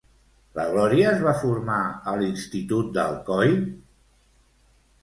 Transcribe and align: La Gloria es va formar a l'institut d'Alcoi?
La 0.59 0.63
Gloria 0.71 1.11
es 1.17 1.21
va 1.27 1.35
formar 1.41 1.77
a 2.13 2.15
l'institut 2.23 2.91
d'Alcoi? 2.97 3.57